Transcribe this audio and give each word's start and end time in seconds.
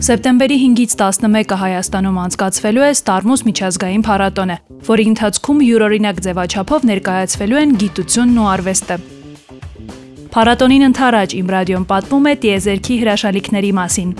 Սեպտեմբերի 0.00 0.56
5-ից 0.62 0.94
11-ը 0.96 1.58
Հայաստանում 1.60 2.16
անցկացվելու 2.24 2.86
է 2.86 2.90
Ստարմուս 2.96 3.44
միջազգային 3.50 4.04
փառատոնը, 4.08 4.56
որի 4.88 5.06
ընթացքում 5.10 5.62
յուրօրինակ 5.68 6.24
ձևաչափով 6.26 6.88
ներկայացվելու 6.90 7.60
են 7.60 7.76
գիտությունն 7.84 8.40
ու 8.40 8.48
արվեստը։ 8.56 8.96
Փառատոնին 10.32 10.86
ընթരാճ 10.88 11.30
իմ 11.40 11.54
ռադիոն 11.60 11.84
պատմում 11.92 12.28
է 12.30 12.34
տիեզերքի 12.46 13.00
հրաշալիքների 13.04 13.72
մասին։ 13.80 14.10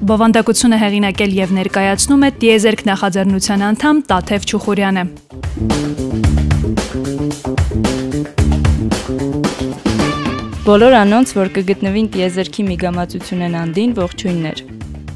Բովանդակությունը 0.00 0.76
հեղինակել 0.80 1.32
եւ 1.40 1.54
ներկայացնում 1.58 2.24
է 2.24 2.30
տիեզերք 2.40 2.86
նախաձեռնության 2.88 3.66
անդամ 3.68 4.04
Տաթև 4.14 4.48
Չուխուրյանը։ 4.48 6.29
Բոլոր 10.70 10.94
անոնց, 10.94 11.30
որ 11.34 11.48
կգտնվին 11.50 12.08
տիեզերքի 12.14 12.64
միգամածությունեն 12.68 13.54
անդին 13.58 13.94
ողջույններ։ 13.96 14.60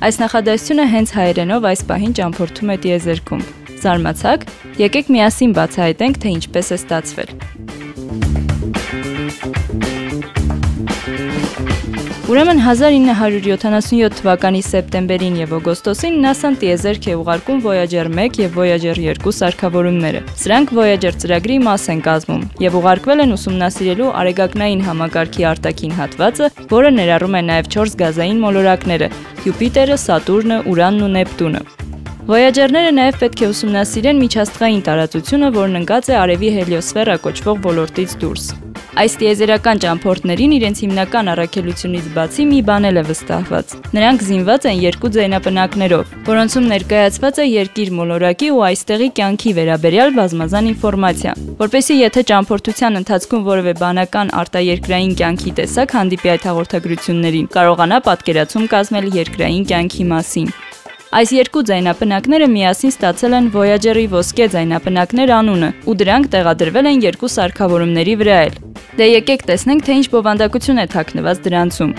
Այս 0.02 0.16
նախադասությունը 0.22 0.86
հենց 0.90 1.12
հայերենով 1.14 1.68
այս 1.70 1.82
պահին 1.90 2.16
ճամփորդում 2.18 2.72
է 2.74 2.76
տիեզերքում։ 2.86 3.44
Զարմացաք, 3.84 4.46
եկեք 4.82 5.12
միասին 5.14 5.54
բացահայտենք, 5.60 6.18
թե 6.24 6.32
ինչպես 6.34 6.72
է 6.74 6.78
ստացվել։ 6.80 7.30
Ուրեմն 12.34 12.58
1977 12.66 14.16
թվականի 14.18 14.60
սեպտեմբերին 14.66 15.34
եւ 15.38 15.52
օգոստոսին 15.54 16.16
NASA-ն 16.24 16.56
տիեզերք 16.58 17.04
է 17.12 17.14
ուղարկում 17.20 17.60
Voyager 17.62 18.08
1 18.10 18.40
եւ 18.42 18.58
Voyager 18.58 18.98
2 18.98 19.34
սարքավորումները։ 19.36 20.22
Սրանք 20.42 20.72
Voyager 20.74 21.12
ծրագրի 21.22 21.60
մաս 21.68 21.84
են 21.94 22.02
կազմում 22.08 22.42
եւ 22.64 22.78
ուղարկվել 22.80 23.22
են 23.22 23.36
ուսումնասիրելու 23.36 24.10
արեգակնային 24.24 24.82
համակարգի 24.88 25.48
արտաքին 25.52 25.96
հատվածը, 26.00 26.50
որը 26.74 26.92
ներառում 26.98 27.38
է 27.38 27.44
նաեւ 27.54 27.70
4 27.78 27.96
գազային 28.02 28.42
մոլորակները՝ 28.48 29.10
Յուպիտերը, 29.46 30.02
Սատուրնը, 30.08 30.60
Ուրանն 30.74 31.06
ու 31.06 31.14
Նեպտունը։ 31.14 31.64
Voyager-ները 32.34 32.92
նաև 32.98 33.22
պետք 33.22 33.46
է 33.46 33.54
ուսումնասիրեն 33.54 34.22
միջաստղային 34.26 34.84
տարածությունը, 34.90 35.54
որն 35.62 35.82
ընկած 35.84 36.10
է 36.10 36.20
արևի 36.24 36.54
հելիոսֆերա 36.58 37.20
կոչվող 37.28 37.66
ոլորտից 37.70 38.22
դուրս։ 38.24 38.46
Այս 38.94 39.16
տիեզերական 39.18 39.80
ճամփորդներին 39.82 40.52
իրենց 40.54 40.80
հիմնական 40.84 41.28
առաքելությունից 41.32 42.04
բացի 42.14 42.44
մի 42.46 42.58
բան 42.68 42.84
էլ 42.90 42.98
է 43.00 43.02
վստահված։ 43.08 43.72
Նրանք 43.96 44.20
զինված 44.26 44.66
են 44.70 44.76
երկու 44.84 45.08
ձայնապնակներով, 45.16 46.12
որոնցում 46.28 46.68
ներկայացված 46.70 47.40
է 47.42 47.46
երկիր 47.48 47.90
մոլորակի 47.98 48.50
ու 48.54 48.62
այստեղի 48.70 49.08
կյանքի 49.18 49.54
վերաբերյալ 49.58 50.14
բազմազան 50.14 50.68
ինֆորմացիա։ 50.70 51.32
Որպեսզի 51.58 51.96
եթե 51.98 52.22
ճամփորդության 52.30 52.98
ընթացքում 53.02 53.42
որևէ 53.50 53.74
բանական 53.82 54.30
արտաերկրային 54.44 55.16
կյանքի 55.18 55.54
տեսակ 55.58 55.96
հանդիպի 55.98 56.32
այդ 56.34 56.46
հաղորդագրություններին, 56.54 57.48
կարողանա 57.58 57.98
պատկերացում 58.06 58.68
կազմել 58.78 59.10
երկրային 59.18 59.66
կյանքի 59.74 60.06
մասին։ 60.14 60.54
Այս 61.14 61.30
երկու 61.34 61.62
ձայնապնակները 61.70 62.46
միասին 62.50 62.94
ստացել 62.94 63.36
են 63.38 63.50
Voyager-ի 63.54 64.06
ոսկե 64.14 64.48
ձայնապնակներ 64.54 65.34
անունը, 65.38 65.70
ու 65.86 65.98
դրանք 66.02 66.30
տեղադրվել 66.34 66.90
են 66.90 67.04
երկու 67.06 67.34
սարքավորումների 67.38 68.16
վրա 68.22 68.38
էլ։ 68.48 68.73
Դե 68.94 69.06
եկեք 69.10 69.40
տեսնենք, 69.48 69.80
թե 69.86 69.94
ինչ 69.98 70.04
բովանդակություն 70.12 70.78
է 70.78 70.82
թաքնված 70.92 71.38
դրանցում։ 71.42 71.94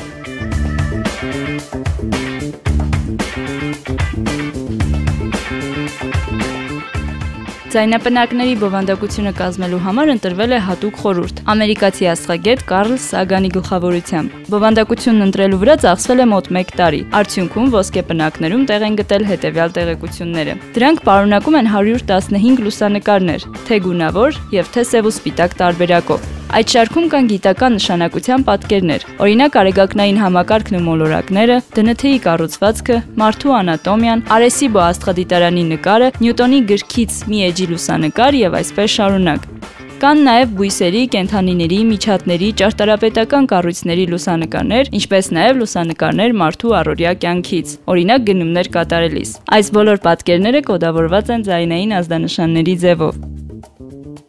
Ձայնապնակների 7.75 8.53
բովանդակությունը 8.61 9.33
կազմելու 9.35 9.79
համար 9.83 10.11
ընտրվել 10.13 10.55
է 10.55 10.59
հատուկ 10.69 10.99
խորհուրդ՝ 11.01 11.41
ամերիկացի 11.51 12.07
աստղագետ 12.13 12.63
Կարլ 12.69 12.93
Սագանի 13.05 13.49
գլխավորությամբ։ 13.57 14.37
Բովանդակությունն 14.53 15.25
ընտրելու 15.25 15.59
վրա 15.65 15.75
ծախսվել 15.83 16.23
է 16.23 16.29
մոտ 16.31 16.47
1 16.61 16.71
տարի։ 16.79 17.01
Արդյունքում 17.19 17.67
ոսկե 17.75 18.05
պնակներում 18.13 18.63
տեղ 18.71 18.87
են 18.87 18.97
գտել 19.01 19.27
հետևյալ 19.33 19.75
տեղեկությունները։ 19.81 20.55
Դրանք 20.79 21.03
պարունակում 21.11 21.59
են 21.59 21.69
115 21.75 22.65
լուսանկարներ, 22.69 23.51
թե 23.67 23.83
գունավոր 23.89 24.41
եւ 24.55 24.73
թե 24.77 24.87
սև 24.95 25.11
ու 25.11 25.15
սպիտակ 25.19 25.59
տարբերակով։ 25.65 26.34
Այդ 26.53 26.71
շարքում 26.71 27.05
կան 27.09 27.27
գիտական 27.31 27.73
նշանակության 27.75 28.43
պատկերներ, 28.45 29.05
օրինակ 29.25 29.55
արեգակնային 29.61 30.19
համակարգն 30.21 30.77
ու 30.77 30.81
մոլորակները, 30.85 31.57
ԴՆԹ-ի 31.73 32.11
կառուցվածքը, 32.25 32.97
մարդու 33.21 33.55
անատոմիան, 33.59 34.23
Արեսիբո 34.35 34.83
աստղադիտարանի 34.85 35.63
նկարը, 35.71 36.11
Նյուտոնի 36.21 36.59
գրքից 36.69 37.17
մի 37.31 37.41
էջի 37.49 37.67
լուսանկար 37.73 38.39
եւ 38.45 38.57
այսպես 38.61 38.95
շարունակ։ 38.95 39.49
Կան 39.95 40.21
նաև 40.27 40.49
բույսերի, 40.59 41.01
կենթանիների, 41.15 41.77
միջատների, 41.89 42.49
ճարտարապետական 42.61 43.45
կառույցների 43.51 44.07
լուսանկարներ, 44.11 44.91
ինչպես 44.99 45.29
նաև 45.39 45.61
լուսանկարներ 45.63 46.35
մարդու 46.45 46.75
առօրյա 46.81 47.13
կյանքից, 47.25 47.77
օրինակ 47.95 48.27
գնումներ 48.29 48.69
կատարելիս։ 48.75 49.31
Այս 49.55 49.71
բոլոր 49.79 50.03
պատկերները 50.09 50.61
կոդավորված 50.67 51.31
են 51.37 51.47
ձայնային 51.47 51.95
ազդանշանների 52.01 52.75
ձևով։ 52.85 53.34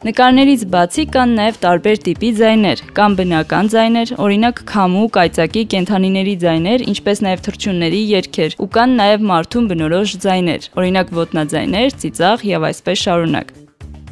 Նկարներից 0.04 0.62
բացի 0.68 1.02
կան 1.08 1.30
նաև 1.38 1.58
տարբեր 1.62 2.00
տիպի 2.04 2.30
ձայներ, 2.36 2.80
կամ 2.98 3.14
բնական 3.16 3.70
ձայներ, 3.72 4.10
օրինակ 4.20 4.58
քամու, 4.68 5.04
կայծակի, 5.16 5.62
կենթանիների 5.72 6.34
ձայներ, 6.42 6.84
ինչպես 6.92 7.22
նաև 7.24 7.44
թռչունների 7.46 8.00
երգեր, 8.10 8.56
ու 8.60 8.68
կան 8.76 8.92
նաև 9.00 9.24
մարդուն 9.32 9.70
բնորոշ 9.72 10.16
ձայներ, 10.26 10.68
օրինակ 10.76 11.14
ոտնաձայներ, 11.16 11.96
ծիծաղ 12.04 12.44
եւ 12.52 12.68
այսպես 12.68 13.06
շարունակ։ 13.06 13.56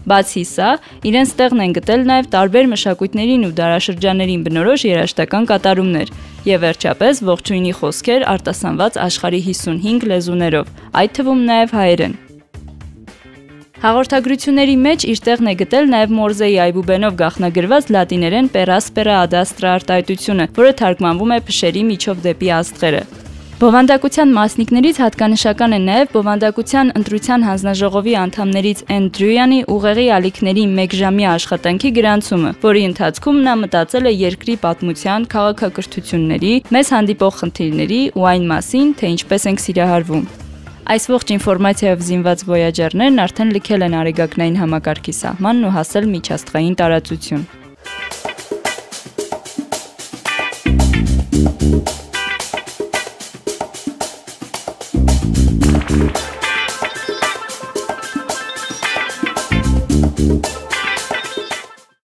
Բացի 0.08 0.44
սա, 0.48 0.72
իրենց 1.08 1.30
տեղն 1.36 1.62
են 1.64 1.76
գտել 1.76 2.02
նաև 2.08 2.26
տարբեր 2.32 2.66
մշակույթներին 2.72 3.44
ու 3.44 3.54
դարաշրջաներին 3.60 4.42
բնորոշ 4.48 4.88
երաժշտական 4.88 5.48
կատարումներ 5.52 6.12
եւ 6.48 6.60
վերջապես 6.64 7.24
ողջույնի 7.28 7.72
խոսքեր 7.80 8.28
արտասանված 8.34 9.00
աշխարի 9.04 9.40
55 9.52 10.08
լեզուներով, 10.12 10.76
այդ 11.00 11.16
թվում 11.20 11.48
նաև 11.48 11.76
հայերեն։ 11.80 12.23
Հաղորդագրությունների 13.82 14.74
մեջ 14.78 15.04
իր 15.10 15.20
տեղն 15.26 15.50
է 15.50 15.52
գտել 15.60 15.88
նաև 15.90 16.12
Մորզեի 16.14 16.54
այբուբենով 16.68 17.16
գաղտնագրված 17.18 17.88
լատիներեն 17.96 18.48
per 18.54 18.70
aspera 18.70 19.16
ad 19.24 19.34
astra 19.34 19.74
արտահայտությունը, 19.80 20.46
որը 20.54 20.72
թարգմանվում 20.78 21.34
է 21.34 21.38
փշերի 21.48 21.82
միջով 21.90 22.22
դեպի 22.28 22.50
աստղերը։ 22.60 23.02
Բովանդակության 23.54 24.32
մասնիկներից 24.34 24.96
հատկանշական 25.00 25.74
է 25.74 25.80
նաև 25.88 26.14
Բովանդակության 26.14 26.92
ընտրության 27.00 27.46
հանձնաժողովի 27.48 28.14
անդամներից 28.20 28.84
Էնդրյույանի 28.94 29.60
ուղեղի 29.74 30.06
ալիքների 30.18 30.64
1 30.84 30.96
ժամյա 31.00 31.34
աշխատանքի 31.38 31.92
գրանցումը, 31.98 32.54
որի 32.66 32.86
ընթացքում 32.90 33.42
նա 33.48 33.58
մտածել 33.64 34.10
է 34.10 34.14
երկրի 34.20 34.56
պատմության, 34.68 35.28
քաղաքակրթությունների, 35.34 36.54
մեզ 36.78 36.94
հանդիպող 36.98 37.36
խնդիրների 37.42 38.00
ու 38.14 38.32
այն 38.34 38.48
մասին, 38.54 38.96
թե 39.00 39.14
ինչպես 39.18 39.52
ենք 39.54 39.64
սիրահարվում։ 39.68 40.43
Այս 40.84 41.06
ողջ 41.08 41.30
ինֆորմացիայով 41.38 42.02
զինված 42.04 42.42
Voyager-ներն 42.44 43.22
արդեն 43.24 43.54
լքել 43.56 43.86
են 43.88 43.98
արեգակնային 44.02 44.60
համակարգի 44.60 45.18
սահմանն 45.22 45.66
ու 45.70 45.74
հասել 45.80 46.12
միջաստղային 46.12 46.80
տարածություն։ 46.84 47.46